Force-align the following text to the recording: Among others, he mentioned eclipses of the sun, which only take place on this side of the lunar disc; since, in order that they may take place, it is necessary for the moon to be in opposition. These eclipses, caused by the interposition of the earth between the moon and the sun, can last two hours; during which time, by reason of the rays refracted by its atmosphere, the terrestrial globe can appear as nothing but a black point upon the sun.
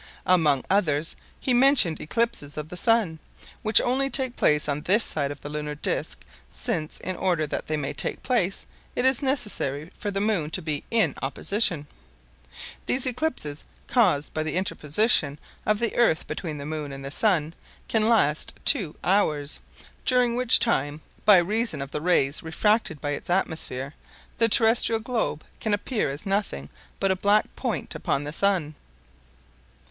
Among 0.25 0.65
others, 0.67 1.15
he 1.39 1.53
mentioned 1.53 2.01
eclipses 2.01 2.57
of 2.57 2.69
the 2.69 2.75
sun, 2.75 3.19
which 3.61 3.79
only 3.79 4.09
take 4.09 4.35
place 4.35 4.67
on 4.67 4.81
this 4.81 5.03
side 5.03 5.29
of 5.29 5.41
the 5.41 5.47
lunar 5.47 5.75
disc; 5.75 6.25
since, 6.49 6.97
in 7.01 7.15
order 7.15 7.45
that 7.45 7.67
they 7.67 7.77
may 7.77 7.93
take 7.93 8.23
place, 8.23 8.65
it 8.95 9.05
is 9.05 9.21
necessary 9.21 9.91
for 9.95 10.09
the 10.09 10.19
moon 10.19 10.49
to 10.49 10.61
be 10.63 10.83
in 10.89 11.13
opposition. 11.21 11.85
These 12.87 13.05
eclipses, 13.05 13.63
caused 13.87 14.33
by 14.33 14.41
the 14.41 14.55
interposition 14.55 15.37
of 15.67 15.77
the 15.77 15.95
earth 15.95 16.25
between 16.25 16.57
the 16.57 16.65
moon 16.65 16.91
and 16.91 17.05
the 17.05 17.11
sun, 17.11 17.53
can 17.87 18.09
last 18.09 18.53
two 18.65 18.95
hours; 19.03 19.59
during 20.03 20.35
which 20.35 20.57
time, 20.59 21.01
by 21.25 21.37
reason 21.37 21.79
of 21.79 21.91
the 21.91 22.01
rays 22.01 22.41
refracted 22.41 22.99
by 23.01 23.11
its 23.11 23.29
atmosphere, 23.29 23.93
the 24.39 24.49
terrestrial 24.49 24.99
globe 24.99 25.43
can 25.59 25.75
appear 25.75 26.09
as 26.09 26.25
nothing 26.25 26.69
but 26.99 27.11
a 27.11 27.15
black 27.15 27.55
point 27.55 27.93
upon 27.93 28.23
the 28.23 28.33
sun. 28.33 28.73